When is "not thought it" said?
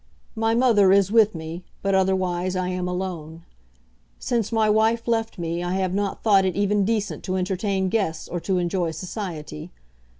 5.93-6.55